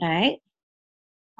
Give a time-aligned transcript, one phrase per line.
[0.00, 0.38] All right.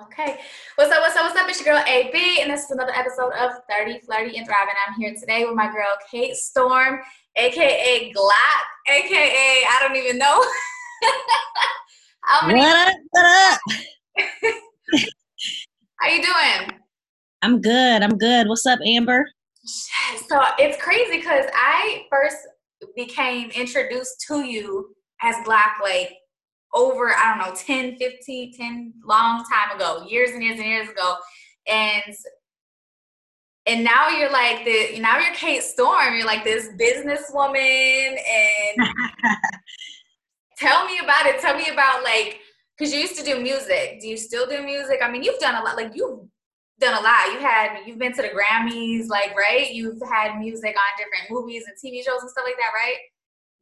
[0.03, 0.39] Okay.
[0.75, 1.49] What's up, what's up, what's up?
[1.49, 4.75] It's your girl AB, and this is another episode of 30 Flirty and Thriving.
[4.87, 7.01] I'm here today with my girl Kate Storm,
[7.37, 10.45] aka Glock, aka I don't even know.
[12.25, 12.95] How many- what up?
[13.11, 13.61] What up?
[16.01, 16.79] How you doing?
[17.43, 18.03] I'm good.
[18.03, 18.49] I'm good.
[18.49, 19.25] What's up, Amber?
[19.65, 22.39] So it's crazy because I first
[22.97, 26.17] became introduced to you as Glock like
[26.75, 30.89] over, I don't know, 10, 15, 10, long time ago, years and years and years
[30.89, 31.17] ago.
[31.67, 32.15] And
[33.69, 36.15] and now you're like the now you're Kate Storm.
[36.15, 38.89] You're like this businesswoman and
[40.59, 41.39] tell me about it.
[41.41, 42.41] Tell me about like
[42.77, 43.99] because you used to do music.
[44.01, 45.01] Do you still do music?
[45.03, 45.77] I mean, you've done a lot.
[45.77, 46.21] Like you've
[46.81, 47.33] done a lot.
[47.33, 49.71] You had you've been to the Grammys, like right?
[49.71, 52.97] You've had music on different movies and TV shows and stuff like that, right?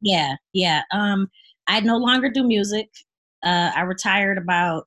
[0.00, 0.82] Yeah, yeah.
[0.92, 1.28] Um,
[1.68, 2.88] I no longer do music.
[3.44, 4.86] Uh, I retired about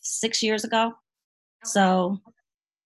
[0.00, 0.86] six years ago.
[0.86, 0.94] Okay.
[1.64, 2.18] So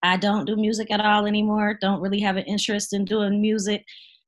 [0.02, 1.78] I don't do music at all anymore.
[1.80, 3.84] Don't really have an interest in doing music.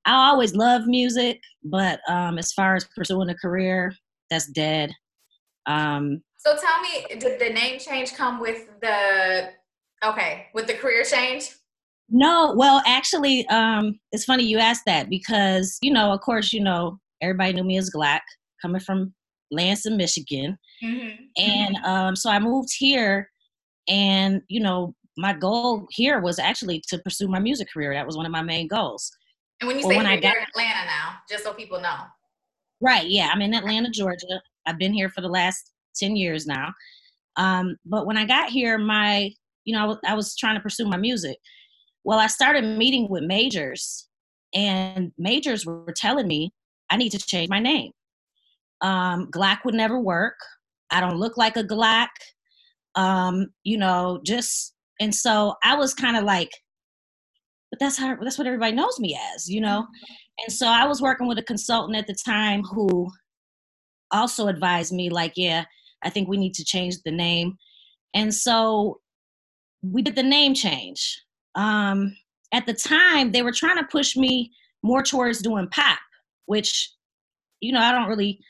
[0.06, 3.94] I always love music, but um, as far as pursuing a career,
[4.30, 4.92] that's dead.
[5.66, 9.50] Um, so tell me, did the name change come with the
[10.04, 11.50] okay with the career change?
[12.10, 16.62] No, well, actually, um, it's funny you asked that because you know, of course, you
[16.62, 18.20] know, everybody knew me as Glock,
[18.62, 19.14] coming from
[19.50, 21.22] Lansing, Michigan, mm-hmm.
[21.36, 23.30] and um, so I moved here,
[23.88, 27.94] and you know, my goal here was actually to pursue my music career.
[27.94, 29.10] That was one of my main goals.
[29.60, 31.96] And when you say when I got, in Atlanta now, just so people know.
[32.80, 33.06] Right.
[33.06, 34.42] Yeah, I'm in Atlanta, Georgia.
[34.66, 36.72] I've been here for the last 10 years now.
[37.36, 39.30] Um, but when I got here, my,
[39.64, 41.38] you know, I was, I was trying to pursue my music.
[42.04, 44.08] Well, I started meeting with majors,
[44.54, 46.52] and majors were telling me
[46.90, 47.90] I need to change my name.
[48.80, 50.36] Um, Glock would never work.
[50.90, 52.08] I don't look like a Glock.
[52.94, 56.50] Um, you know, just and so I was kind of like,
[57.70, 59.86] but that's how that's what everybody knows me as, you know.
[60.44, 63.08] And so I was working with a consultant at the time who
[64.10, 65.64] also advised me, like, yeah,
[66.02, 67.56] I think we need to change the name.
[68.14, 69.00] And so
[69.82, 71.22] we did the name change.
[71.54, 72.16] Um,
[72.52, 74.52] at the time, they were trying to push me
[74.82, 75.98] more towards doing pop,
[76.46, 76.92] which,
[77.60, 78.40] you know, I don't really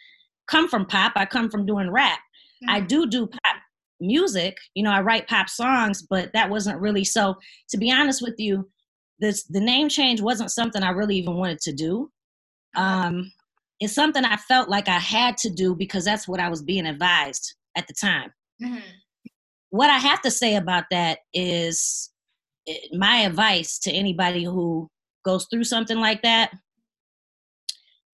[0.46, 1.12] come from pop.
[1.16, 2.18] I come from doing rap.
[2.62, 2.70] Mm-hmm.
[2.70, 3.56] I do do pop
[4.00, 4.56] music.
[4.74, 7.36] You know, I write pop songs, but that wasn't really so.
[7.70, 8.68] To be honest with you,
[9.20, 12.10] this the name change wasn't something I really even wanted to do.
[12.76, 13.32] Um,
[13.80, 16.86] it's something I felt like I had to do because that's what I was being
[16.86, 18.32] advised at the time.
[18.62, 18.78] Mm-hmm.
[19.70, 22.10] What I have to say about that is
[22.68, 24.88] eh, my advice to anybody who
[25.24, 26.52] goes through something like that.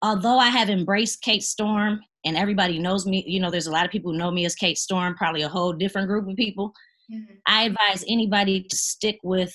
[0.02, 3.84] Although I have embraced Kate Storm and everybody knows me, you know, there's a lot
[3.84, 6.72] of people who know me as Kate Storm, probably a whole different group of people.
[7.12, 7.34] Mm-hmm.
[7.46, 9.54] I advise anybody to stick with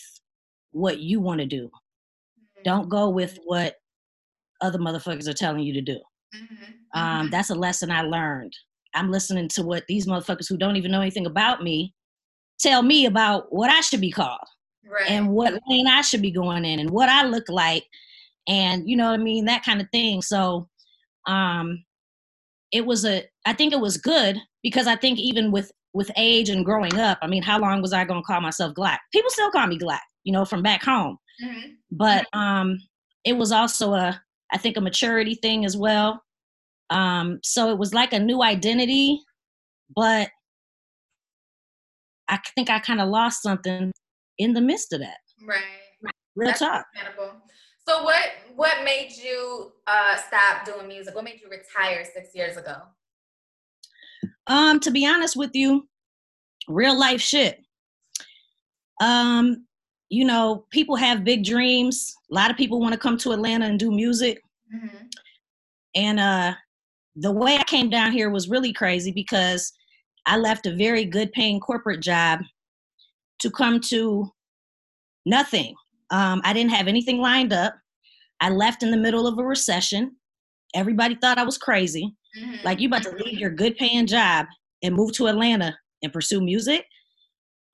[0.71, 1.65] what you want to do.
[1.65, 2.63] Mm-hmm.
[2.63, 3.75] Don't go with what
[4.61, 5.99] other motherfuckers are telling you to do.
[6.35, 6.99] Mm-hmm.
[6.99, 7.29] Um, mm-hmm.
[7.31, 8.53] that's a lesson I learned.
[8.93, 11.93] I'm listening to what these motherfuckers who don't even know anything about me
[12.59, 14.39] tell me about what I should be called
[14.89, 15.09] right.
[15.09, 17.85] and what lane I should be going in and what I look like
[18.47, 20.21] and you know what I mean that kind of thing.
[20.21, 20.67] So
[21.27, 21.83] um
[22.71, 26.49] it was a I think it was good because I think even with with age
[26.49, 28.97] and growing up, I mean, how long was I going to call myself Glock?
[29.13, 31.17] People still call me Glock, you know, from back home.
[31.43, 31.69] Mm-hmm.
[31.91, 32.77] But um
[33.23, 36.21] it was also a I think a maturity thing as well.
[36.89, 39.19] Um, so it was like a new identity,
[39.95, 40.29] but
[42.27, 43.91] I think I kind of lost something
[44.37, 45.17] in the midst of that.
[45.45, 46.13] Right.
[46.35, 46.85] Real That's talk.
[47.87, 51.13] So what what made you uh, stop doing music?
[51.13, 52.77] What made you retire six years ago?
[54.47, 55.87] Um, to be honest with you,
[56.67, 57.61] real life shit.
[59.01, 59.65] Um,
[60.09, 62.15] you know, people have big dreams.
[62.31, 64.39] A lot of people want to come to Atlanta and do music.
[64.73, 64.97] Mm-hmm.
[65.95, 66.53] And uh,
[67.15, 69.71] the way I came down here was really crazy because
[70.25, 72.41] I left a very good paying corporate job
[73.39, 74.31] to come to
[75.25, 75.75] nothing.
[76.11, 77.75] Um, I didn't have anything lined up.
[78.41, 80.15] I left in the middle of a recession.
[80.73, 82.15] Everybody thought I was crazy.
[82.37, 82.65] Mm-hmm.
[82.65, 84.45] Like, you about to leave your good paying job
[84.83, 86.85] and move to Atlanta and pursue music.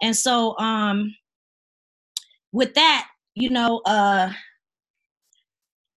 [0.02, 1.14] And so, um,
[2.52, 4.32] with that, you know, uh,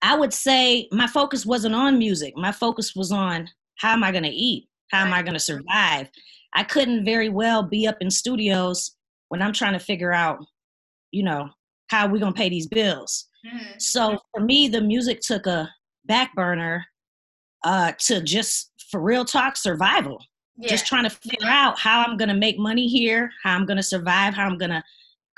[0.03, 2.35] I would say my focus wasn't on music.
[2.37, 3.49] My focus was on
[3.79, 4.69] how am I going to eat?
[4.93, 6.09] How am I going to survive?
[6.55, 8.95] I couldn't very well be up in studios
[9.29, 10.39] when I'm trying to figure out,
[11.11, 11.49] you know,
[11.89, 13.29] how are we going to pay these bills?
[13.47, 13.79] Mm-hmm.
[13.79, 15.71] So for me, the music took a
[16.07, 16.85] back burner
[17.65, 20.19] uh, to just, for real talk, survival.
[20.57, 20.69] yeah.
[20.69, 23.77] just trying to figure out how I'm going to make money here, how I'm going
[23.77, 24.83] to survive, how I'm going to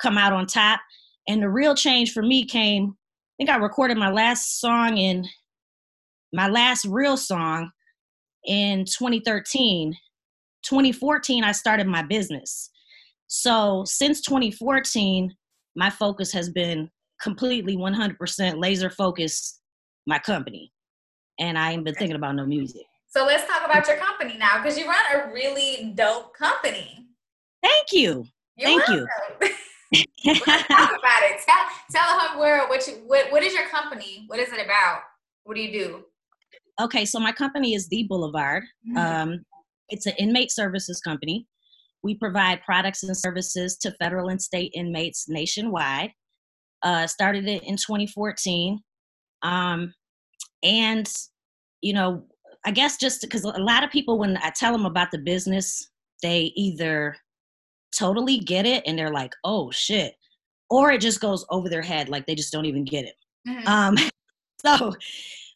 [0.00, 0.81] come out on top.
[1.28, 5.26] And the real change for me came, I think I recorded my last song in
[6.32, 7.70] my last real song
[8.44, 9.94] in 2013.
[10.62, 12.70] 2014, I started my business.
[13.26, 15.34] So since 2014,
[15.76, 16.90] my focus has been
[17.20, 19.61] completely 100% laser focused
[20.06, 20.73] my company.
[21.38, 22.82] And I ain't been thinking about no music.
[23.08, 27.06] So let's talk about your company now because you run a really dope company.
[27.62, 28.26] Thank you.
[28.56, 29.08] You're Thank welcome.
[29.43, 30.05] you.
[30.34, 31.40] talk about it.
[31.46, 34.25] Tell tell her world what you what, what is your company?
[34.26, 35.02] What is it about?
[35.44, 36.05] What do you do?
[36.81, 38.64] Okay, so my company is The Boulevard.
[38.88, 38.96] Mm-hmm.
[38.99, 39.44] Um,
[39.88, 41.46] it's an inmate services company.
[42.06, 46.12] We provide products and services to federal and state inmates nationwide.
[46.85, 48.79] Uh, started it in 2014.
[49.43, 49.93] Um,
[50.62, 51.12] and,
[51.81, 52.23] you know,
[52.64, 55.91] I guess just because a lot of people, when I tell them about the business,
[56.23, 57.17] they either
[57.93, 60.14] totally get it and they're like, oh shit,
[60.70, 63.14] or it just goes over their head, like they just don't even get it.
[63.49, 63.67] Mm-hmm.
[63.67, 63.97] Um,
[64.64, 64.94] so,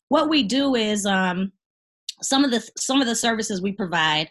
[0.08, 1.52] what we do is um,
[2.22, 4.30] some of the some of the services we provide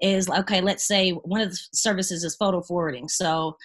[0.00, 3.08] is okay let's say one of the services is photo forwarding.
[3.08, 3.56] So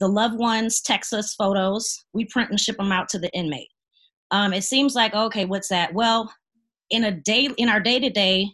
[0.00, 2.04] the loved ones text us photos.
[2.12, 3.68] We print and ship them out to the inmate.
[4.30, 5.94] Um, it seems like okay what's that?
[5.94, 6.32] Well
[6.90, 8.50] in a day in our day to day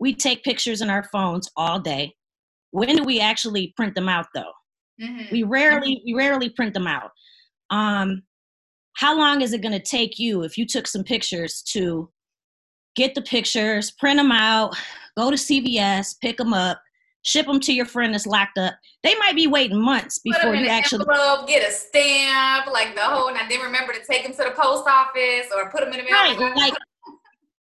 [0.00, 2.14] we take pictures in our phones all day.
[2.70, 4.52] When do we actually print them out though?
[5.00, 5.32] Mm-hmm.
[5.32, 7.10] we rarely we rarely print them out.
[7.70, 8.22] Um,
[8.96, 12.10] how long is it going to take you if you took some pictures to
[12.96, 14.76] get the pictures, print them out,
[15.18, 16.80] go to CVS, pick them up,
[17.22, 18.74] ship them to your friend that's locked up.
[19.02, 23.28] They might be waiting months before you actually envelope, get a stamp, like the whole.
[23.28, 25.98] And I didn't remember to take them to the post office or put them in
[25.98, 26.12] the mail.
[26.12, 26.74] Right, like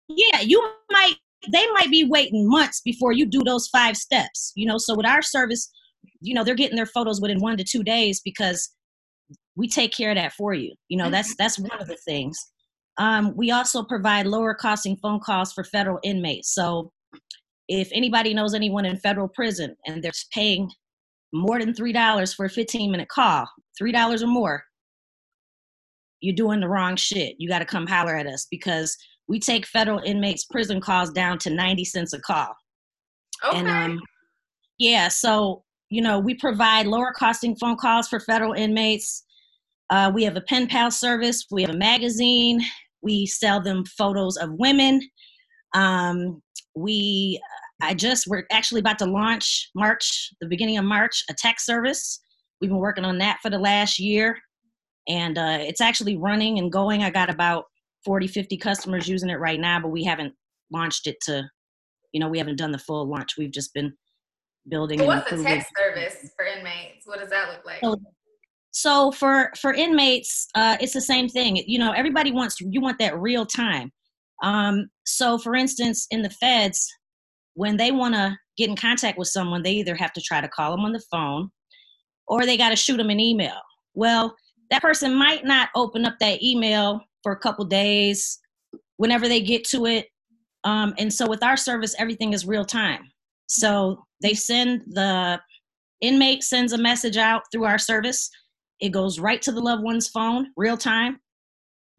[0.10, 1.16] yeah, you might.
[1.50, 4.52] They might be waiting months before you do those five steps.
[4.56, 5.72] You know, so with our service,
[6.20, 8.76] you know, they're getting their photos within one to two days because
[9.56, 10.74] we take care of that for you.
[10.90, 12.38] You know, that's that's one of the things.
[12.98, 16.54] Um, we also provide lower costing phone calls for federal inmates.
[16.54, 16.92] So
[17.69, 20.69] if anybody knows anyone in federal prison and they're paying
[21.31, 23.48] more than $3 for a 15 minute call,
[23.81, 24.63] $3 or more,
[26.19, 27.36] you're doing the wrong shit.
[27.38, 31.38] You got to come holler at us because we take federal inmates' prison calls down
[31.39, 32.50] to 90 cents a call.
[33.45, 33.60] Okay.
[33.60, 34.01] And um,
[34.80, 39.24] yeah, so, you know, we provide lower costing phone calls for federal inmates.
[39.92, 42.62] Uh, we have a pen pal service, we have a magazine,
[43.01, 45.01] we sell them photos of women.
[45.74, 46.42] Um,
[46.75, 47.42] we,
[47.81, 52.21] I just, we're actually about to launch March, the beginning of March, a tech service.
[52.62, 54.38] We've been working on that for the last year.
[55.07, 57.04] And uh, it's actually running and going.
[57.04, 57.66] I got about
[58.06, 60.33] 40, 50 customers using it right now, but we haven't
[60.71, 61.50] launched it to,
[62.12, 63.38] you know, we haven't done the full launch.
[63.38, 63.94] We've just been
[64.68, 65.00] building.
[65.00, 67.07] So what's the tech service for inmates?
[67.07, 67.80] What does that look like?
[67.81, 68.00] So
[68.71, 73.00] so for for inmates uh, it's the same thing you know everybody wants you want
[73.00, 73.92] that real time
[74.44, 76.88] um, so for instance in the feds
[77.56, 80.48] when they want to get in contact with someone they either have to try to
[80.48, 81.50] call them on the phone
[82.28, 83.60] or they got to shoot them an email.
[83.94, 84.36] Well
[84.72, 88.40] that person might not open up that email for a couple days
[88.98, 90.08] whenever they get to it.
[90.64, 93.02] Um, and so with our service everything is real time.
[93.48, 95.40] So they send the
[96.02, 98.30] inmate sends a message out through our service.
[98.80, 101.19] It goes right to the loved one's phone, real time.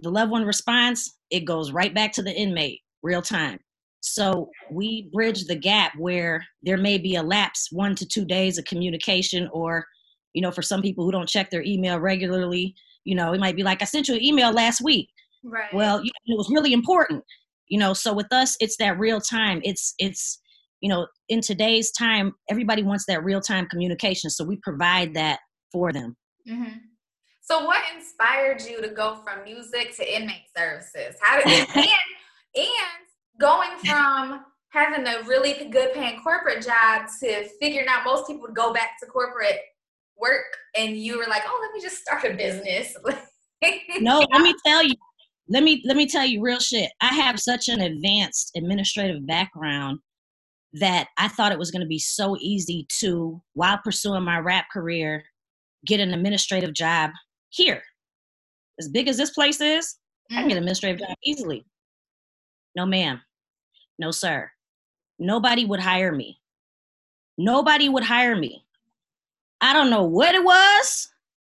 [0.03, 3.59] The loved one responds, it goes right back to the inmate, real time.
[4.01, 8.59] So we bridge the gap where there may be a lapse one to two days
[8.59, 9.85] of communication, or,
[10.33, 13.57] you know, for some people who don't check their email regularly, you know, it might
[13.57, 15.09] be like, I sent you an email last week.
[15.45, 15.73] Right.
[15.73, 17.25] Well, it was really important,
[17.69, 17.95] you know.
[17.95, 19.61] So with us, it's that real time.
[19.65, 20.39] It's it's
[20.81, 24.31] you know, in today's time, everybody wants that real time communication.
[24.31, 25.41] So we provide that
[25.73, 26.17] for them.
[26.49, 26.79] Mm-hmm.
[27.51, 31.17] So, what inspired you to go from music to inmate services?
[31.21, 31.77] How did and
[32.55, 32.67] and
[33.41, 38.55] going from having a really good paying corporate job to figuring out most people would
[38.55, 39.59] go back to corporate
[40.17, 40.45] work,
[40.79, 42.95] and you were like, "Oh, let me just start a business."
[44.01, 44.95] no, let me tell you.
[45.49, 46.93] Let me let me tell you real shit.
[47.01, 49.99] I have such an advanced administrative background
[50.75, 54.67] that I thought it was going to be so easy to, while pursuing my rap
[54.73, 55.25] career,
[55.85, 57.11] get an administrative job
[57.51, 57.83] here.
[58.79, 59.97] As big as this place is,
[60.31, 60.39] mm-hmm.
[60.39, 60.69] I can get an mm-hmm.
[60.69, 61.67] administrative job easily.
[62.77, 63.21] No, ma'am.
[63.99, 64.51] No, sir.
[65.19, 66.41] Nobody would hire me.
[67.37, 68.65] Nobody would hire me.
[69.61, 71.09] I don't know what it was.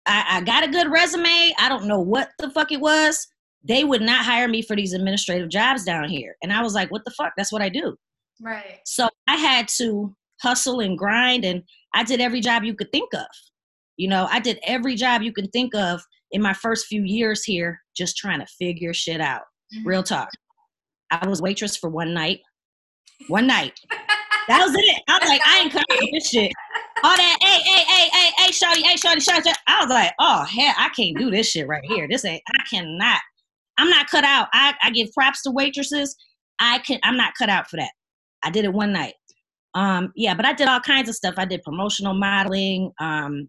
[0.07, 1.55] I, I got a good resume.
[1.59, 3.29] I don't know what the fuck it was.
[3.65, 6.35] They would not hire me for these administrative jobs down here.
[6.43, 7.33] And I was like, what the fuck?
[7.37, 7.97] That's what I do.
[8.41, 8.81] Right.
[8.85, 11.63] So I had to hustle and grind and
[11.95, 13.27] I did every job you could think of.
[13.97, 17.45] You know, I did every job you can think of in my first few years
[17.45, 19.43] here, just trying to figure shit out.
[19.75, 19.89] Mm-hmm.
[19.89, 20.29] Real talk.
[21.11, 22.41] I was waitress for one night.
[23.29, 23.79] One night.
[24.49, 25.03] that was it.
[25.09, 26.53] I was like, I ain't coming this shit.
[27.05, 29.53] All that, hey, hey, hey, hey, hey, shawty, hey, shawty, shawty.
[29.67, 32.07] I was like, oh hell, I can't do this shit right here.
[32.09, 32.43] This ain't.
[32.49, 33.21] I cannot.
[33.79, 34.49] I'm not cut out.
[34.53, 36.15] I, I give props to waitresses.
[36.59, 37.01] I can.
[37.03, 37.91] I'm not cut out for that.
[38.43, 39.15] I did it one night.
[39.75, 41.35] Um, yeah, but I did all kinds of stuff.
[41.39, 42.93] I did promotional modeling.
[43.01, 43.49] Um,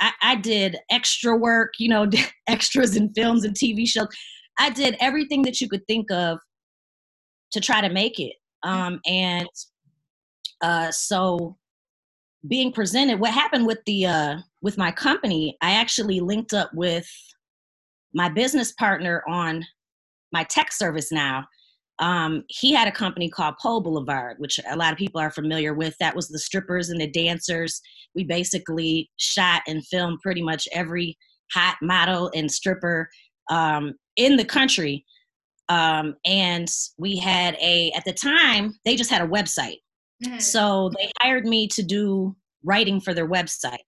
[0.00, 2.08] I, I did extra work, you know,
[2.48, 4.08] extras in films and TV shows.
[4.58, 6.38] I did everything that you could think of
[7.52, 8.34] to try to make it.
[8.62, 9.48] Um, and
[10.62, 11.56] uh, so
[12.48, 17.08] being presented, what happened with the uh, with my company, I actually linked up with
[18.14, 19.64] my business partner on
[20.32, 21.46] my tech service now
[21.98, 25.72] um, he had a company called Pole Boulevard, which a lot of people are familiar
[25.72, 25.96] with.
[25.98, 27.80] That was the strippers and the dancers.
[28.14, 31.16] We basically shot and filmed pretty much every
[31.52, 33.08] hot model and stripper
[33.50, 35.04] um, in the country.
[35.68, 39.78] Um, and we had a, at the time, they just had a website.
[40.24, 40.38] Mm-hmm.
[40.38, 43.78] So they hired me to do writing for their website.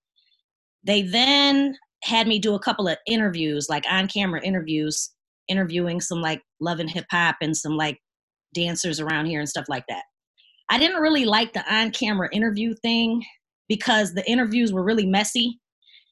[0.85, 5.11] They then had me do a couple of interviews, like on camera interviews
[5.49, 7.99] interviewing some like love and hip hop and some like
[8.55, 10.03] dancers around here and stuff like that.
[10.71, 13.25] I didn't really like the on camera interview thing
[13.69, 15.59] because the interviews were really messy.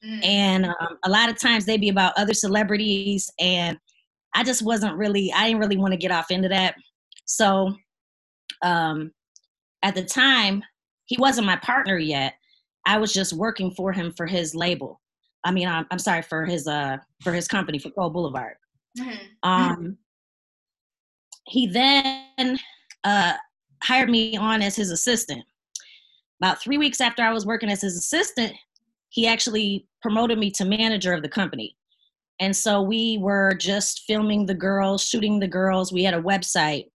[0.05, 0.25] Mm.
[0.25, 3.31] And um, a lot of times they'd be about other celebrities.
[3.39, 3.77] And
[4.35, 6.75] I just wasn't really, I didn't really want to get off into that.
[7.25, 7.73] So
[8.63, 9.11] um,
[9.83, 10.63] at the time,
[11.05, 12.33] he wasn't my partner yet.
[12.85, 15.01] I was just working for him for his label.
[15.43, 18.55] I mean, I'm, I'm sorry for his uh for his company for Pole Boulevard.
[18.99, 19.49] Mm-hmm.
[19.49, 19.97] Um,
[21.47, 22.59] he then
[23.03, 23.33] uh,
[23.83, 25.43] hired me on as his assistant.
[26.41, 28.53] About three weeks after I was working as his assistant,
[29.09, 31.75] he actually promoted me to manager of the company.
[32.39, 35.91] And so we were just filming the girls, shooting the girls.
[35.91, 36.85] We had a website.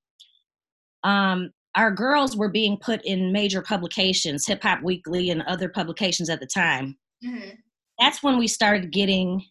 [1.02, 6.30] Um, our girls were being put in major publications, Hip Hop Weekly and other publications
[6.30, 6.96] at the time.
[7.24, 7.50] Mm-hmm.
[7.98, 9.44] That's when we started getting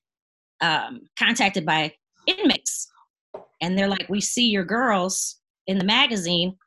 [0.61, 1.93] um, contacted by
[2.25, 2.91] inmates
[3.61, 5.37] and they're like, "We see your girls
[5.67, 6.57] in the magazine.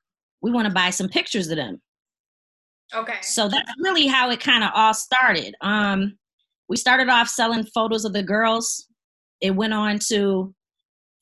[0.41, 1.81] We want to buy some pictures of them."
[2.95, 3.21] Okay.
[3.23, 5.55] So that's really how it kind of all started.
[5.61, 6.17] Um,
[6.69, 8.89] we started off selling photos of the girls.
[9.41, 10.55] It went on to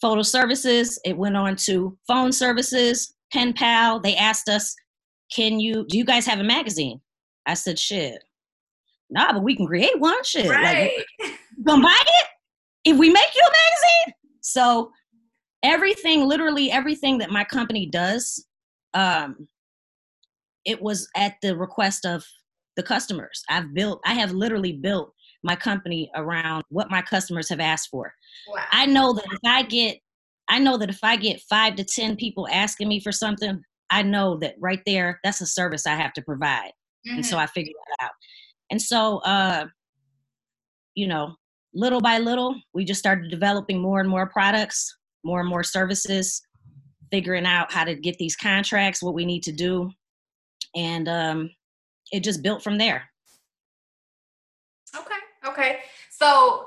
[0.00, 1.00] photo services.
[1.04, 4.00] It went on to phone services, pen pal.
[4.00, 4.74] They asked us,
[5.34, 5.86] "Can you?
[5.88, 7.00] Do you guys have a magazine?"
[7.46, 8.22] I said, "Shit,
[9.10, 10.22] nah, but we can create one.
[10.24, 10.92] Shit, right.
[11.20, 12.26] like, gonna buy it
[12.84, 14.90] if we make you a magazine." So
[15.62, 18.46] everything, literally everything that my company does,
[18.94, 19.48] um,
[20.64, 22.24] it was at the request of
[22.76, 23.42] the customers.
[23.48, 28.12] I've built, I have literally built my company around what my customers have asked for.
[28.48, 28.64] Wow.
[28.70, 29.98] I know that if I get,
[30.48, 34.02] I know that if I get five to 10 people asking me for something, I
[34.02, 36.72] know that right there, that's a service I have to provide.
[37.06, 37.16] Mm-hmm.
[37.16, 37.44] And so mm-hmm.
[37.44, 38.12] I figured that out.
[38.70, 39.66] And so, uh,
[40.94, 41.34] you know,
[41.74, 46.42] little by little, we just started developing more and more products more and more services,
[47.10, 49.90] figuring out how to get these contracts, what we need to do,
[50.74, 51.50] and um,
[52.12, 53.04] it just built from there.
[54.96, 55.14] Okay.
[55.46, 55.78] Okay.
[56.10, 56.66] So,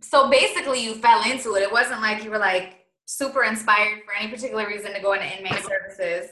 [0.00, 1.62] so basically, you fell into it.
[1.62, 5.26] It wasn't like you were like super inspired for any particular reason to go into
[5.26, 6.30] inmate services.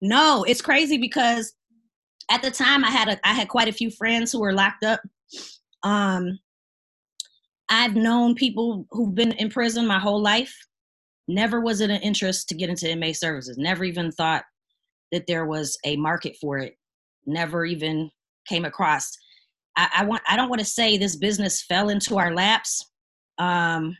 [0.00, 1.54] No, it's crazy because
[2.30, 4.84] at the time I had a I had quite a few friends who were locked
[4.84, 5.00] up.
[5.82, 6.38] Um,
[7.72, 10.54] I've known people who've been in prison my whole life.
[11.26, 13.56] Never was it an interest to get into inmate services.
[13.56, 14.44] Never even thought
[15.10, 16.74] that there was a market for it.
[17.24, 18.10] Never even
[18.46, 19.10] came across.
[19.78, 20.22] I, I want.
[20.28, 22.84] I don't want to say this business fell into our laps,
[23.38, 23.96] um,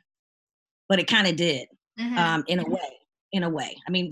[0.90, 1.66] but it kind of did
[1.98, 2.18] mm-hmm.
[2.18, 2.98] um, in a way.
[3.32, 3.74] In a way.
[3.88, 4.10] I mean,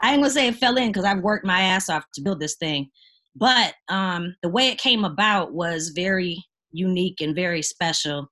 [0.00, 2.40] I ain't gonna say it fell in because I've worked my ass off to build
[2.40, 2.88] this thing,
[3.36, 8.31] but um, the way it came about was very unique and very special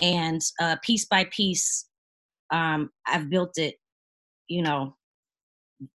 [0.00, 1.88] and uh, piece by piece
[2.50, 3.76] um, i've built it
[4.48, 4.94] you know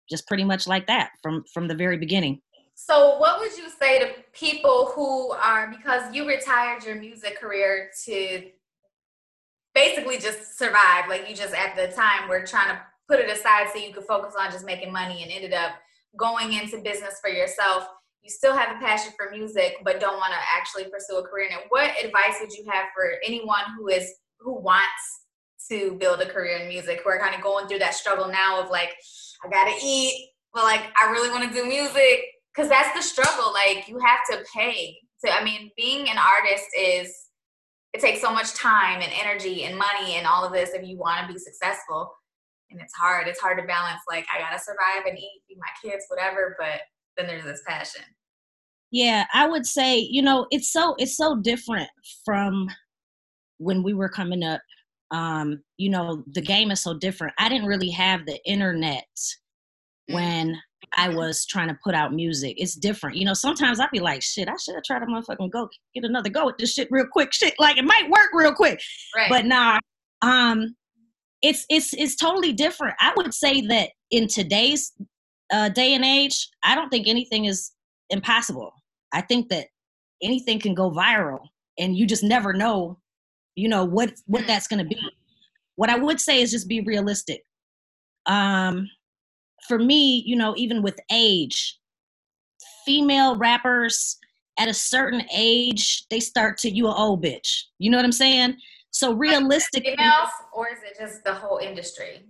[0.08, 2.40] just pretty much like that from from the very beginning.
[2.74, 7.90] So what would you say to people who are because you retired your music career
[8.04, 8.42] to
[9.74, 13.68] basically just survive like you just at the time were trying to put it aside
[13.72, 15.72] so you could focus on just making money and ended up
[16.16, 17.86] going into business for yourself
[18.24, 21.46] you still have a passion for music but don't want to actually pursue a career
[21.46, 25.22] in it what advice would you have for anyone who is who wants
[25.70, 28.60] to build a career in music who are kind of going through that struggle now
[28.60, 28.94] of like
[29.44, 33.52] i gotta eat but like i really want to do music because that's the struggle.
[33.52, 34.98] Like you have to pay.
[35.18, 37.12] So I mean, being an artist is
[37.92, 40.98] it takes so much time and energy and money and all of this if you
[40.98, 42.12] want to be successful.
[42.70, 43.28] And it's hard.
[43.28, 44.00] It's hard to balance.
[44.08, 46.56] Like I gotta survive and eat, feed my kids, whatever.
[46.58, 46.80] But
[47.16, 48.02] then there's this passion.
[48.90, 51.88] Yeah, I would say you know it's so it's so different
[52.24, 52.68] from
[53.58, 54.60] when we were coming up.
[55.10, 57.34] Um, you know, the game is so different.
[57.38, 59.06] I didn't really have the internet
[60.10, 60.14] mm.
[60.14, 60.56] when
[60.96, 62.54] I was trying to put out music.
[62.58, 63.16] It's different.
[63.16, 66.04] You know, sometimes I'd be like, shit, I should have tried to motherfucking go get
[66.04, 67.32] another go with this shit real quick.
[67.32, 68.80] Shit, like it might work real quick.
[69.16, 69.28] Right.
[69.28, 69.78] But nah,
[70.22, 70.74] um,
[71.42, 72.94] it's it's it's totally different.
[73.00, 74.92] I would say that in today's
[75.52, 77.72] uh, day and age, I don't think anything is
[78.10, 78.72] impossible.
[79.12, 79.66] I think that
[80.22, 81.40] anything can go viral,
[81.78, 82.98] and you just never know,
[83.54, 84.46] you know what what mm.
[84.46, 85.00] that's going to be.
[85.76, 87.44] What I would say is just be realistic.
[88.26, 88.88] Um,
[89.66, 91.78] for me, you know, even with age,
[92.84, 94.16] female rappers
[94.58, 97.62] at a certain age, they start to you a old bitch.
[97.78, 98.56] You know what I'm saying?
[98.90, 102.26] So realistically, females, or is it just the whole industry?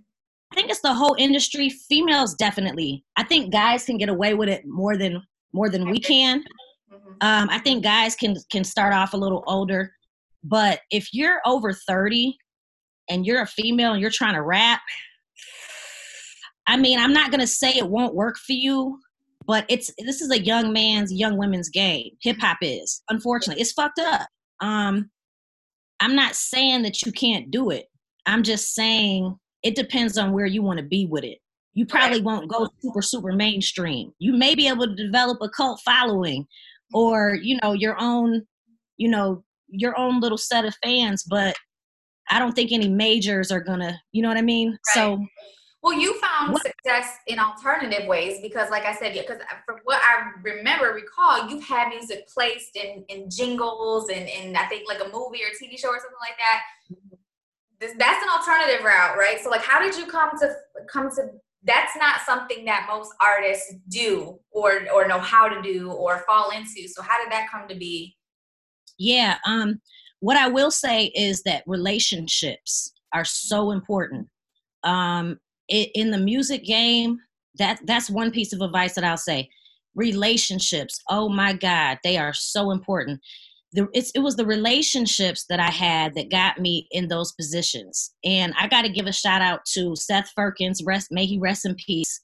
[0.55, 1.69] I think it's the whole industry.
[1.69, 3.03] Females definitely.
[3.17, 5.21] I think guys can get away with it more than
[5.51, 6.45] more than we can.
[6.93, 7.11] Mm-hmm.
[7.19, 9.91] Um, I think guys can can start off a little older,
[10.45, 12.37] but if you're over 30
[13.09, 14.79] and you're a female and you're trying to rap,
[16.67, 18.97] I mean, I'm not gonna say it won't work for you,
[19.45, 22.11] but it's this is a young man's, young women's game.
[22.21, 24.25] Hip hop is, unfortunately, it's fucked up.
[24.61, 25.09] Um,
[25.99, 27.87] I'm not saying that you can't do it.
[28.25, 31.39] I'm just saying it depends on where you want to be with it.
[31.73, 34.13] You probably won't go super super mainstream.
[34.19, 36.47] You may be able to develop a cult following,
[36.93, 38.45] or you know your own,
[38.95, 41.55] you know your own little set of fans, but
[42.29, 44.69] I don't think any majors are gonna, you know what I mean?
[44.69, 44.79] Right.
[44.93, 45.25] So
[45.85, 46.63] well, you found what?
[46.63, 51.47] success in alternative ways because, like I said, because uh, from what I remember, recall,
[51.47, 55.49] you've had music placed in, in jingles and, and I think like a movie or
[55.49, 56.61] TV show or something like that.
[57.79, 59.39] That's an alternative route, right?
[59.41, 60.55] So, like, how did you come to
[60.91, 61.29] come to?
[61.63, 66.51] That's not something that most artists do or or know how to do or fall
[66.51, 66.87] into.
[66.87, 68.15] So, how did that come to be?
[68.97, 69.37] Yeah.
[69.45, 69.81] Um.
[70.21, 74.27] What I will say is that relationships are so important.
[74.83, 77.19] Um, in the music game,
[77.57, 79.49] that that's one piece of advice that I'll say.
[79.95, 83.19] Relationships, oh my God, they are so important.
[83.75, 88.13] The, it was the relationships that I had that got me in those positions.
[88.23, 91.65] And I got to give a shout out to Seth Firkins, rest, may he rest
[91.65, 92.21] in peace.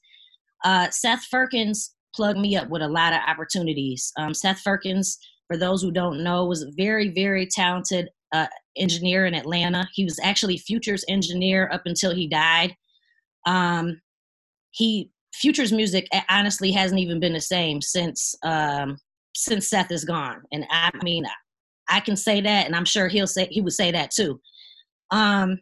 [0.64, 4.12] Uh, Seth Firkins plugged me up with a lot of opportunities.
[4.18, 9.26] Um, Seth Firkins, for those who don't know, was a very, very talented uh, engineer
[9.26, 9.86] in Atlanta.
[9.92, 12.74] He was actually Future's engineer up until he died.
[13.46, 14.00] Um,
[14.70, 18.96] he Future's music honestly hasn't even been the same since um,
[19.34, 21.24] since Seth is gone, and I mean
[21.92, 24.40] I can say that, and I'm sure he'll say he would say that too.
[25.10, 25.58] Um,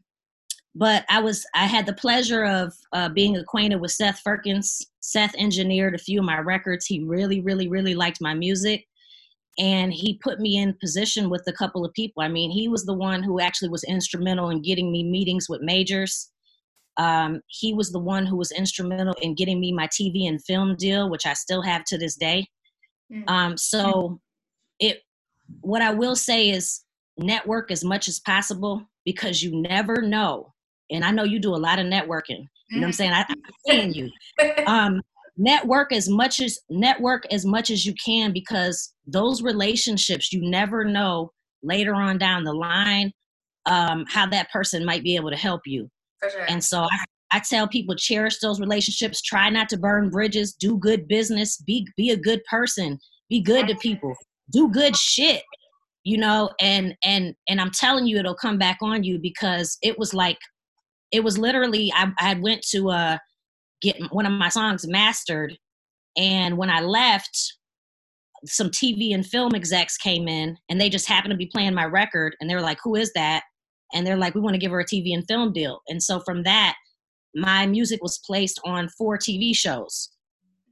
[0.75, 4.87] but I was I had the pleasure of uh, being acquainted with Seth Firkins.
[5.01, 6.87] Seth engineered a few of my records.
[6.87, 8.87] He really, really, really liked my music,
[9.59, 12.23] and he put me in position with a couple of people.
[12.23, 15.61] I mean, he was the one who actually was instrumental in getting me meetings with
[15.63, 16.31] majors.
[16.97, 20.77] Um, he was the one who was instrumental in getting me my TV and film
[20.77, 22.47] deal, which I still have to this day.
[23.13, 23.29] Mm-hmm.
[23.29, 24.21] Um, so
[24.79, 25.01] it
[25.61, 26.83] what I will say is
[27.19, 30.53] network as much as possible because you never know.
[30.91, 32.47] And I know you do a lot of networking.
[32.71, 33.13] You know what I'm saying?
[33.13, 33.37] I, am
[33.67, 34.11] seeing you.
[34.67, 35.01] Um,
[35.37, 40.85] network as much as network as much as you can because those relationships you never
[40.85, 41.33] know
[41.63, 43.11] later on down the line
[43.67, 45.89] um, how that person might be able to help you
[46.31, 46.45] sure.
[46.49, 50.77] And so I, I tell people cherish those relationships, try not to burn bridges, do
[50.79, 54.15] good business, be be a good person, be good to people,
[54.51, 55.43] do good shit,
[56.05, 59.99] you know, and and and I'm telling you it'll come back on you because it
[59.99, 60.39] was like
[61.13, 63.19] it was literally I, I went to uh
[63.83, 65.57] get one of my songs mastered
[66.17, 67.55] and when I left
[68.47, 71.85] some TV and film execs came in and they just happened to be playing my
[71.85, 73.43] record and they were like, Who is that?
[73.93, 76.21] and they're like we want to give her a tv and film deal and so
[76.21, 76.77] from that
[77.35, 80.11] my music was placed on four tv shows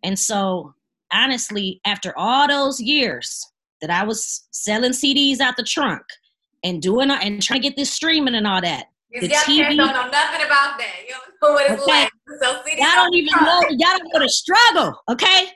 [0.02, 0.72] and so
[1.12, 3.44] honestly after all those years
[3.80, 6.02] that i was selling cds out the trunk
[6.64, 10.08] and doing and trying to get this streaming and all that the TV, don't know
[10.10, 10.96] nothing about that.
[11.06, 12.02] You don't know what it's okay.
[12.02, 12.12] like.
[12.42, 13.60] So y'all don't even know.
[13.70, 15.00] Y'all don't know the struggle.
[15.10, 15.48] Okay.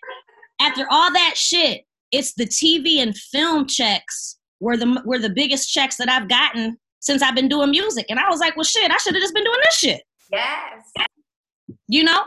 [0.61, 1.83] After all that shit,
[2.13, 6.79] it's the TV and film checks were the were the biggest checks that I've gotten
[7.01, 8.07] since I've been doing music.
[8.09, 10.03] And I was like, well, shit, I should have just been doing this shit.
[10.31, 10.83] Yes.
[11.89, 12.23] You know?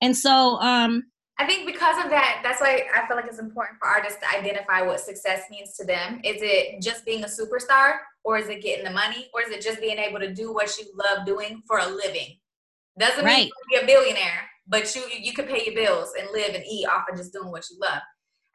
[0.00, 1.04] And so, um,
[1.38, 4.38] I think because of that, that's why I feel like it's important for artists to
[4.38, 6.20] identify what success means to them.
[6.22, 9.60] Is it just being a superstar, or is it getting the money, or is it
[9.60, 12.38] just being able to do what you love doing for a living?
[12.98, 13.44] Doesn't right.
[13.44, 16.64] mean you're be a billionaire, but you you can pay your bills and live and
[16.64, 18.02] eat off of just doing what you love.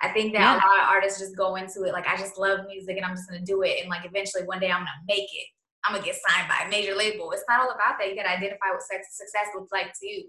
[0.02, 0.56] I think that yeah.
[0.56, 3.16] a lot of artists just go into it like I just love music and I'm
[3.16, 5.48] just gonna do it and like eventually one day I'm gonna make it.
[5.84, 7.32] I'm gonna get signed by a major label.
[7.32, 8.08] It's not all about that.
[8.08, 10.24] You gotta identify what success looks like to you.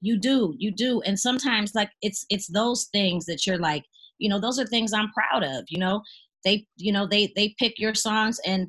[0.00, 3.84] You do, you do, and sometimes like it's it's those things that you're like,
[4.18, 5.64] you know, those are things I'm proud of.
[5.68, 6.02] You know,
[6.44, 8.68] they you know they they pick your songs and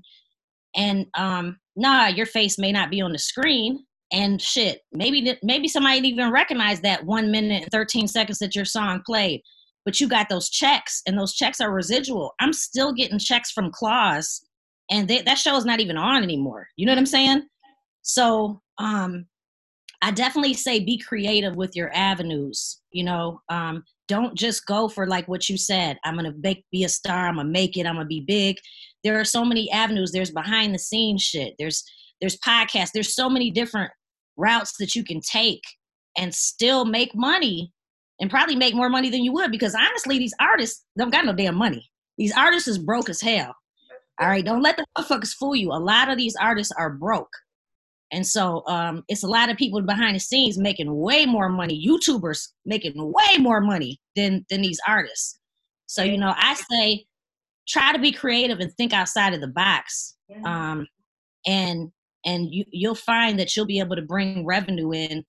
[0.76, 5.68] and um nah, your face may not be on the screen, and shit maybe maybe
[5.68, 9.42] somebody even recognize that one minute and 13 seconds that your song played
[9.86, 13.72] but you got those checks and those checks are residual i'm still getting checks from
[13.72, 14.46] claws
[14.92, 17.44] and they, that show is not even on anymore you know what i'm saying
[18.02, 19.26] so um
[20.02, 25.08] i definitely say be creative with your avenues you know um don't just go for
[25.08, 27.96] like what you said i'm gonna make be a star i'm gonna make it i'm
[27.96, 28.58] gonna be big
[29.04, 31.84] there are so many avenues there's behind the scenes shit there's
[32.22, 33.92] there's podcasts there's so many different
[34.38, 35.62] routes that you can take
[36.18, 37.72] and still make money
[38.20, 41.34] and probably make more money than you would because honestly, these artists don't got no
[41.34, 41.90] damn money.
[42.18, 43.56] These artists is broke as hell.
[44.20, 45.72] All right, don't let the motherfuckers fool you.
[45.72, 47.30] A lot of these artists are broke.
[48.12, 51.86] And so um, it's a lot of people behind the scenes making way more money,
[51.88, 55.40] YouTubers making way more money than than these artists.
[55.86, 57.06] So you know, I say
[57.68, 60.16] try to be creative and think outside of the box.
[60.44, 60.88] Um,
[61.46, 61.92] and
[62.26, 65.24] and you you'll find that you'll be able to bring revenue in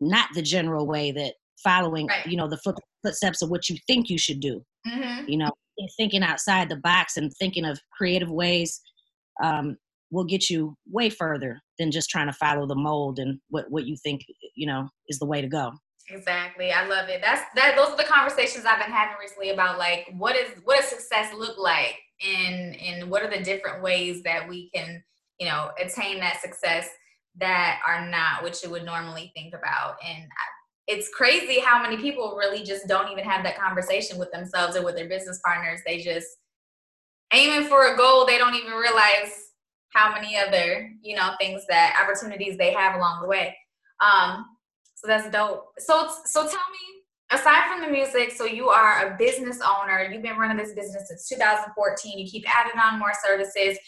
[0.00, 2.26] not the general way that following right.
[2.26, 5.28] you know the foot, footsteps of what you think you should do mm-hmm.
[5.28, 5.50] you know
[5.96, 8.80] thinking outside the box and thinking of creative ways
[9.42, 9.76] um,
[10.10, 13.86] will get you way further than just trying to follow the mold and what what
[13.86, 14.22] you think
[14.54, 15.72] you know is the way to go.
[16.10, 16.72] Exactly.
[16.72, 17.20] I love it.
[17.20, 20.80] That's that those are the conversations i've been having recently about like what is what
[20.80, 21.98] does success look like?
[22.26, 25.02] And and what are the different ways that we can
[25.38, 26.88] you know attain that success
[27.36, 29.96] that are not what you would normally think about?
[30.04, 30.24] And
[30.86, 34.82] it's crazy how many people really just don't even have that conversation with themselves or
[34.82, 35.80] with their business partners.
[35.86, 36.26] They just
[37.34, 39.47] aiming for a goal they don't even realize
[39.92, 43.56] how many other you know things that opportunities they have along the way.
[44.00, 44.44] Um
[44.94, 45.66] so that's dope.
[45.78, 46.84] So so tell me
[47.30, 50.08] aside from the music so you are a business owner.
[50.10, 53.78] You've been running this business since 2014 you keep adding on more services.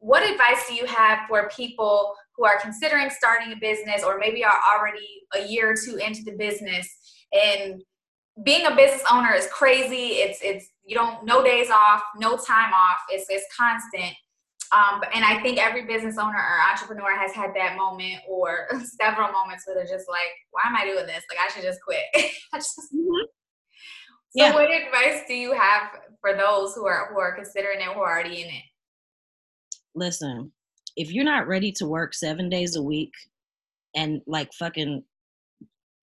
[0.00, 4.44] What advice do you have for people who are considering starting a business or maybe
[4.44, 6.88] are already a year or two into the business?
[7.32, 7.82] And
[8.44, 10.20] being a business owner is crazy.
[10.20, 12.98] It's it's you don't no days off no time off.
[13.10, 14.14] It's it's constant
[14.72, 18.68] um, and I think every business owner or entrepreneur has had that moment or
[19.00, 21.24] several moments where they're just like, why am I doing this?
[21.30, 22.04] Like, I should just quit.
[22.54, 23.24] just, mm-hmm.
[24.36, 24.52] So, yeah.
[24.52, 28.12] what advice do you have for those who are who are considering it, who are
[28.12, 28.62] already in it?
[29.98, 30.52] listen,
[30.96, 33.12] if you're not ready to work seven days a week
[33.94, 35.02] and like fucking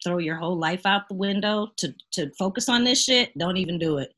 [0.03, 3.79] throw your whole life out the window to to focus on this shit, don't even
[3.79, 4.13] do it.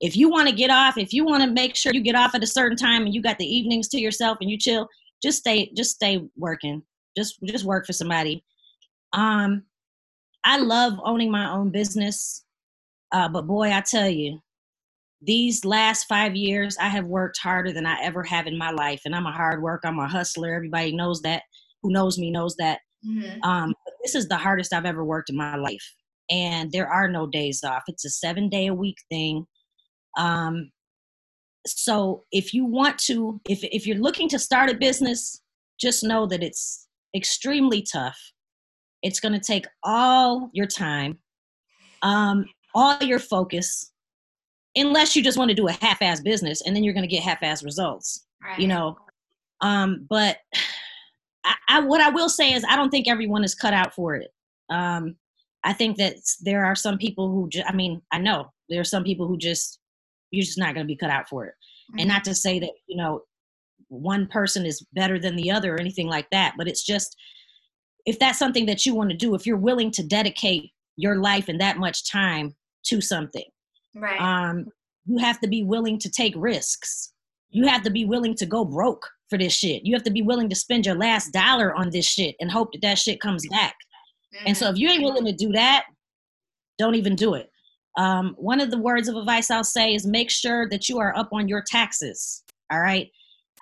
[0.00, 2.34] If you want to get off, if you want to make sure you get off
[2.34, 4.88] at a certain time and you got the evenings to yourself and you chill,
[5.22, 6.82] just stay just stay working.
[7.16, 8.44] Just just work for somebody.
[9.12, 9.64] Um
[10.44, 12.44] I love owning my own business.
[13.12, 14.40] Uh, but boy, I tell you,
[15.20, 19.02] these last five years, I have worked harder than I ever have in my life.
[19.04, 20.54] And I'm a hard worker, I'm a hustler.
[20.54, 21.42] Everybody knows that.
[21.82, 22.80] Who knows me knows that.
[23.06, 23.42] Mm-hmm.
[23.42, 25.94] Um, this is the hardest I've ever worked in my life.
[26.30, 27.82] And there are no days off.
[27.88, 29.46] It's a seven day a week thing.
[30.18, 30.70] Um,
[31.66, 35.40] so if you want to, if, if you're looking to start a business,
[35.80, 38.18] just know that it's extremely tough.
[39.02, 41.18] It's going to take all your time,
[42.02, 43.92] um, all your focus,
[44.76, 47.22] unless you just want to do a half-ass business and then you're going to get
[47.22, 48.58] half-ass results right.
[48.58, 48.96] you know
[49.60, 50.38] um but
[51.44, 54.14] I, I, what i will say is i don't think everyone is cut out for
[54.16, 54.30] it
[54.70, 55.16] um
[55.64, 58.84] i think that there are some people who just i mean i know there are
[58.84, 59.78] some people who just
[60.30, 61.54] you're just not going to be cut out for it
[61.90, 62.00] mm-hmm.
[62.00, 63.22] and not to say that you know
[63.88, 67.16] one person is better than the other or anything like that but it's just
[68.06, 71.48] if that's something that you want to do if you're willing to dedicate your life
[71.48, 73.44] and that much time to something
[73.94, 74.20] Right.
[74.20, 74.66] Um,
[75.06, 77.12] you have to be willing to take risks.
[77.50, 79.84] You have to be willing to go broke for this shit.
[79.84, 82.72] You have to be willing to spend your last dollar on this shit and hope
[82.72, 83.74] that that shit comes back.
[84.34, 84.44] Mm-hmm.
[84.48, 84.74] And so mm-hmm.
[84.74, 85.84] if you ain't willing to do that,
[86.78, 87.50] don't even do it.
[87.98, 91.14] Um, one of the words of advice I'll say is make sure that you are
[91.16, 92.44] up on your taxes.
[92.72, 93.10] All right.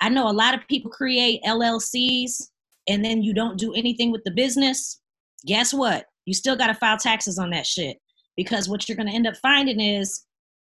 [0.01, 2.51] I know a lot of people create LLCs
[2.89, 5.01] and then you don't do anything with the business.
[5.47, 6.07] Guess what?
[6.27, 7.99] You still got to file taxes on that shit.
[8.37, 10.25] because what you're going to end up finding is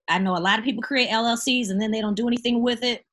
[0.09, 2.83] I know a lot of people create LLCs and then they don't do anything with
[2.83, 3.03] it.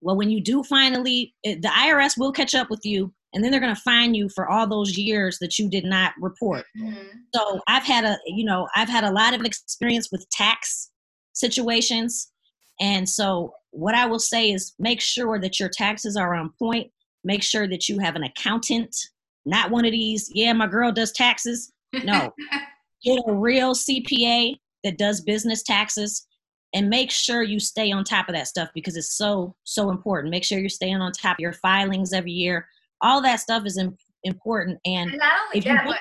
[0.00, 3.60] Well, when you do finally, the IRS will catch up with you and then they're
[3.60, 6.64] going to fine you for all those years that you did not report.
[6.80, 7.18] Mm-hmm.
[7.34, 10.90] So I've had a, you know, I've had a lot of experience with tax
[11.34, 12.32] situations.
[12.80, 16.90] And so what I will say is make sure that your taxes are on point.
[17.24, 18.96] Make sure that you have an accountant,
[19.44, 21.72] not one of these, yeah, my girl does taxes.
[22.04, 22.32] No,
[23.04, 26.26] get a real CPA that does business taxes
[26.74, 30.30] and make sure you stay on top of that stuff because it's so so important
[30.30, 32.68] make sure you're staying on top of your filings every year
[33.02, 33.80] all that stuff is
[34.24, 35.98] important and, and not only that but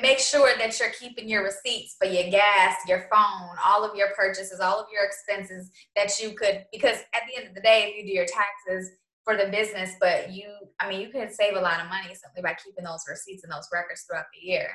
[0.00, 4.08] make sure that you're keeping your receipts for your gas your phone all of your
[4.16, 7.88] purchases all of your expenses that you could because at the end of the day
[7.88, 8.90] if you do your taxes
[9.24, 10.46] for the business but you
[10.80, 13.52] i mean you could save a lot of money simply by keeping those receipts and
[13.52, 14.70] those records throughout the year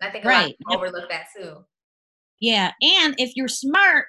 [0.00, 0.56] and i think a right.
[0.66, 1.64] lot of overlook that too
[2.40, 2.72] yeah.
[2.80, 4.06] And if you're smart,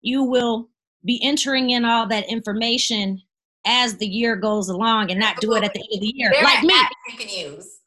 [0.00, 0.68] you will
[1.04, 3.20] be entering in all that information
[3.64, 6.30] as the year goes along and not do it at the end of the year.
[6.32, 6.74] There like me.
[7.08, 7.78] You can use.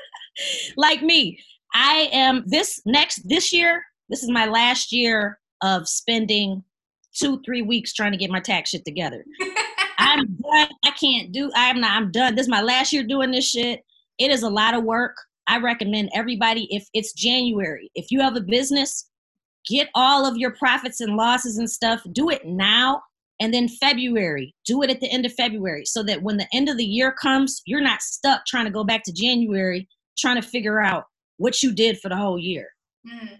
[0.76, 1.38] like me.
[1.74, 6.62] I am this next this year, this is my last year of spending
[7.14, 9.24] two, three weeks trying to get my tax shit together.
[9.98, 10.68] I'm done.
[10.84, 12.34] I can't do I'm not I'm done.
[12.34, 13.84] This is my last year doing this shit.
[14.18, 15.16] It is a lot of work.
[15.46, 19.08] I recommend everybody, if it's January, if you have a business,
[19.66, 23.02] get all of your profits and losses and stuff, do it now.
[23.40, 26.68] And then February, do it at the end of February so that when the end
[26.68, 30.46] of the year comes, you're not stuck trying to go back to January, trying to
[30.46, 31.04] figure out
[31.36, 32.68] what you did for the whole year.
[33.06, 33.38] Mm.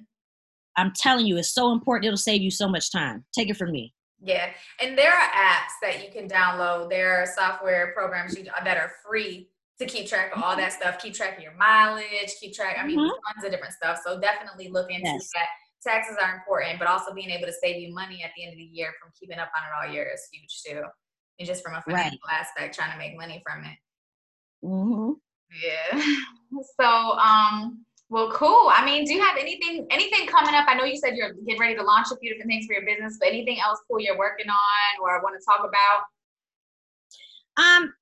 [0.76, 2.06] I'm telling you, it's so important.
[2.06, 3.24] It'll save you so much time.
[3.34, 3.92] Take it from me.
[4.20, 6.90] Yeah, and there are apps that you can download.
[6.90, 10.98] There are software programs you, that are free to keep track of all that stuff,
[10.98, 13.08] keep track of your mileage, keep track, I mean, mm-hmm.
[13.08, 14.00] tons of different stuff.
[14.04, 15.30] So definitely look into yes.
[15.34, 15.46] that.
[15.82, 18.58] Taxes are important, but also being able to save you money at the end of
[18.58, 20.82] the year from keeping up on it all year is huge too.
[21.38, 22.40] And just from a financial right.
[22.40, 23.76] aspect, trying to make money from it.
[24.64, 25.12] Mm-hmm.
[25.64, 26.02] Yeah.
[26.80, 28.70] So, um, well, cool.
[28.72, 30.64] I mean, do you have anything anything coming up?
[30.66, 32.86] I know you said you're getting ready to launch a few different things for your
[32.86, 36.04] business, but anything else cool you're working on or want to talk about?
[37.58, 37.92] Um,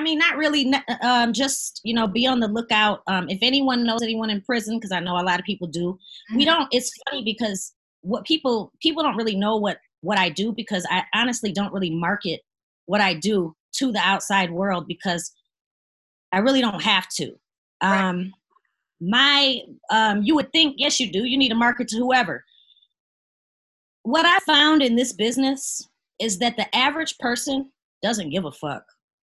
[0.00, 0.72] I mean, not really.
[1.02, 3.02] Um, just you know, be on the lookout.
[3.06, 5.92] Um, if anyone knows anyone in prison, because I know a lot of people do.
[5.92, 6.36] Mm-hmm.
[6.38, 6.68] We don't.
[6.72, 11.04] It's funny because what people people don't really know what what I do because I
[11.14, 12.40] honestly don't really market
[12.86, 15.32] what I do to the outside world because
[16.32, 17.32] I really don't have to.
[17.82, 18.00] Right.
[18.00, 18.32] Um,
[19.02, 19.60] my
[19.90, 21.24] um, you would think yes, you do.
[21.24, 22.42] You need to market to whoever.
[24.04, 25.86] What I found in this business
[26.18, 27.70] is that the average person
[28.02, 28.84] doesn't give a fuck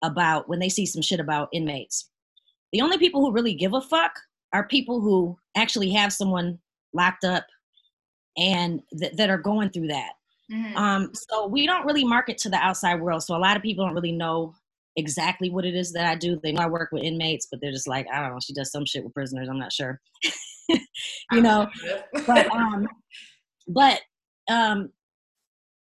[0.03, 2.09] about when they see some shit about inmates.
[2.73, 4.13] The only people who really give a fuck
[4.53, 6.59] are people who actually have someone
[6.93, 7.47] locked up
[8.37, 10.13] and th- that are going through that.
[10.53, 10.77] Mm-hmm.
[10.77, 13.23] Um, so we don't really market to the outside world.
[13.23, 14.55] So a lot of people don't really know
[14.97, 16.39] exactly what it is that I do.
[16.43, 18.73] They know I work with inmates, but they're just like, I don't know, she does
[18.73, 19.49] some shit with prisoners.
[19.49, 20.01] I'm not sure.
[21.33, 21.69] you know,
[22.27, 22.89] but um,
[23.69, 24.01] but
[24.49, 24.91] um,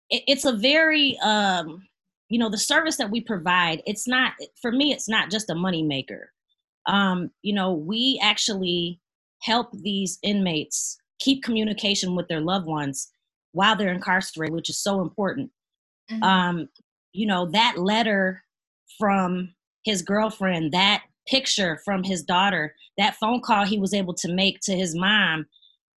[0.09, 1.81] it, it's a very um
[2.29, 5.55] you know the service that we provide it's not for me it's not just a
[5.55, 6.31] money maker
[6.87, 8.99] um, you know we actually
[9.41, 13.11] help these inmates keep communication with their loved ones
[13.51, 15.51] while they're incarcerated which is so important.
[16.11, 16.23] Mm-hmm.
[16.23, 16.69] um,
[17.13, 18.43] you know that letter
[18.97, 24.31] from his girlfriend that picture from his daughter that phone call he was able to
[24.31, 25.45] make to his mom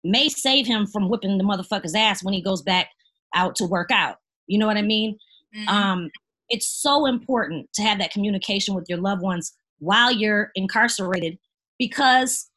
[0.02, 2.88] may save him from whipping the motherfucker's ass when he goes back
[3.34, 4.16] out to work out.
[4.48, 5.16] You know what i mean
[5.56, 5.68] Mm-hmm.
[5.68, 6.10] Um,
[6.48, 11.38] it's so important to have that communication with your loved ones while you're incarcerated
[11.78, 12.50] because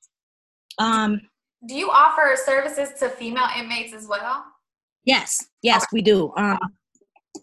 [0.80, 1.22] um,
[1.68, 4.44] do you offer services to female inmates as well?
[5.06, 6.34] Yes yes we do.
[6.36, 6.60] Um,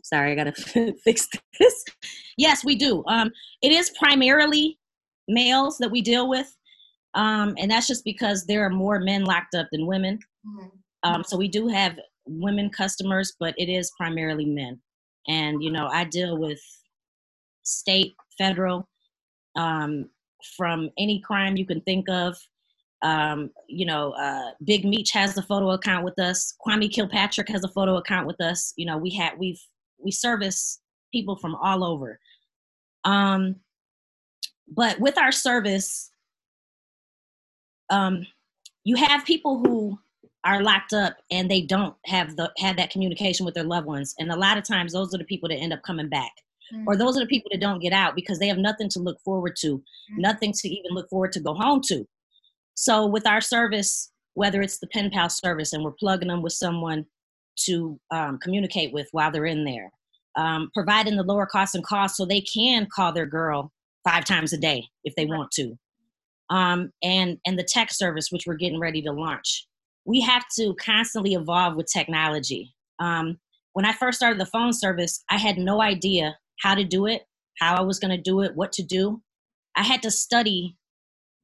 [0.03, 0.53] sorry i gotta
[1.05, 1.85] fix this.
[2.37, 3.05] Yes we do.
[3.07, 3.31] Um,
[3.63, 4.79] it is primarily
[5.29, 6.55] males that we deal with
[7.15, 10.19] um, and that's just because there are more men locked up than women.
[10.47, 10.69] Mm-hmm.
[11.03, 14.81] um, so we do have women customers but it is primarily men
[15.28, 16.61] and you know i deal with
[17.62, 18.88] state federal
[19.56, 20.09] um,
[20.56, 22.37] from any crime you can think of.
[23.02, 26.54] Um, you know uh, big meech has a photo account with us.
[26.64, 28.74] Kwame kilpatrick has a photo account with us.
[28.76, 29.61] You know we had we've
[29.98, 30.80] we service
[31.12, 32.18] people from all over.
[33.04, 33.56] Um,
[34.68, 36.11] but with our service
[37.90, 38.26] um,
[38.85, 39.98] you have people who
[40.44, 44.14] are locked up and they don't have the have that communication with their loved ones
[44.18, 46.33] and a lot of times those are the people that end up coming back
[46.72, 46.85] mm-hmm.
[46.87, 49.20] or those are the people that don't get out because they have nothing to look
[49.20, 50.20] forward to mm-hmm.
[50.20, 52.07] nothing to even look forward to go home to
[52.74, 56.53] so with our service whether it's the pen pal service and we're plugging them with
[56.53, 57.05] someone
[57.57, 59.90] to um, communicate with while they're in there,
[60.37, 63.72] um, providing the lower cost and cost so they can call their girl
[64.09, 65.76] five times a day if they want to,
[66.48, 69.66] um, and and the tech service which we're getting ready to launch.
[70.11, 72.75] We have to constantly evolve with technology.
[72.99, 73.38] Um,
[73.75, 77.23] when I first started the phone service, I had no idea how to do it,
[77.61, 79.23] how I was going to do it, what to do.
[79.77, 80.77] I had to study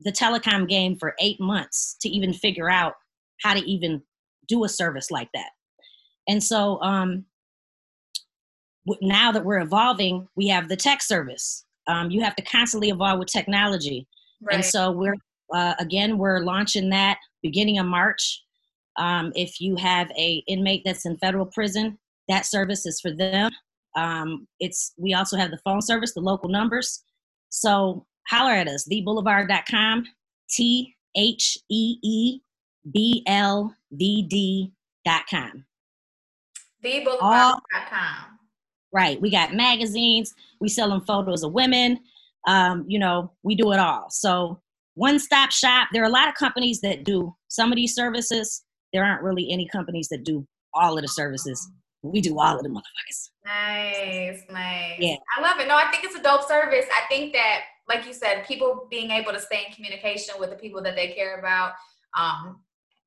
[0.01, 2.95] the telecom game for eight months to even figure out
[3.41, 4.03] how to even
[4.49, 5.51] do a service like that.
[6.27, 7.25] And so um,
[9.01, 11.65] now that we're evolving, we have the tech service.
[11.87, 14.09] Um, you have to constantly evolve with technology.
[14.43, 14.57] Right.
[14.57, 15.15] And so we're,
[15.55, 18.43] uh, again, we're launching that beginning of March.
[18.99, 23.51] Um, if you have a inmate that's in federal prison, that service is for them.
[23.97, 27.03] Um, it's we also have the phone service, the local numbers.
[27.49, 30.05] So holler at us, theboulevard.com,
[30.51, 32.41] T H E E
[32.93, 35.65] B L V D.com.
[36.85, 38.39] Theboulevard.com.
[38.93, 39.21] Right.
[39.21, 40.33] We got magazines.
[40.61, 42.01] We sell them photos of women.
[42.47, 44.09] Um, you know, we do it all.
[44.11, 44.61] So
[44.95, 45.89] one stop shop.
[45.93, 48.63] There are a lot of companies that do some of these services.
[48.93, 51.71] There aren't really any companies that do all of the services.
[52.03, 53.31] We do all of the motherfuckers.
[53.45, 54.97] Nice, nice.
[54.99, 55.17] Yeah.
[55.37, 55.67] I love it.
[55.67, 56.85] No, I think it's a dope service.
[56.93, 60.57] I think that, like you said, people being able to stay in communication with the
[60.57, 61.73] people that they care about
[62.17, 62.61] um,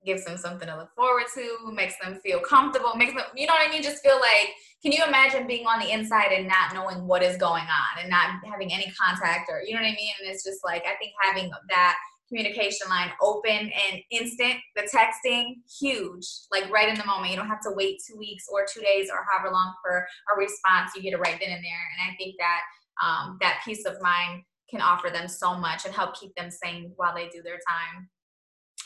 [0.05, 3.53] gives them something to look forward to, makes them feel comfortable, makes them, you know
[3.53, 3.83] what I mean?
[3.83, 7.35] Just feel like, can you imagine being on the inside and not knowing what is
[7.37, 10.13] going on and not having any contact or, you know what I mean?
[10.21, 11.97] And it's just like, I think having that
[12.29, 14.55] communication line open and instant.
[14.75, 17.31] The texting, huge, like right in the moment.
[17.31, 20.37] You don't have to wait two weeks or two days or however long for a
[20.37, 20.91] response.
[20.95, 21.85] You get it right then and there.
[21.97, 22.61] And I think that
[23.03, 26.93] um, that peace of mind can offer them so much and help keep them sane
[26.95, 28.09] while they do their time.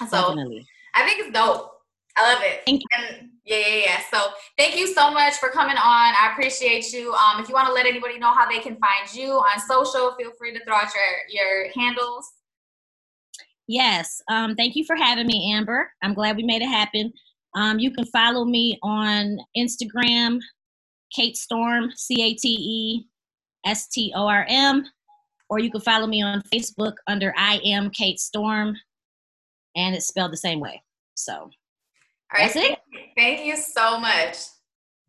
[0.09, 0.65] So Definitely.
[0.95, 1.71] I think it's dope.
[2.15, 2.61] I love it.
[2.65, 2.87] Thank you.
[2.97, 3.99] And yeah, yeah, yeah.
[4.11, 6.13] So thank you so much for coming on.
[6.13, 7.11] I appreciate you.
[7.13, 10.13] Um, if you want to let anybody know how they can find you on social,
[10.17, 12.31] feel free to throw out your your handles.
[13.67, 14.21] Yes.
[14.29, 15.89] Um, thank you for having me, Amber.
[16.01, 17.11] I'm glad we made it happen.
[17.55, 20.39] Um, you can follow me on Instagram,
[21.15, 23.05] Cate Storm, C A T E
[23.65, 24.85] S T O R M,
[25.49, 28.75] or you can follow me on Facebook under I am Cate Storm,
[29.75, 30.81] and it's spelled the same way.
[31.15, 31.49] So All
[32.33, 32.79] right, that's it.
[33.15, 34.37] Thank you so much.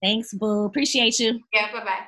[0.02, 0.66] Thanks, Boo.
[0.66, 1.40] Appreciate you.
[1.52, 2.06] Yeah, bye bye.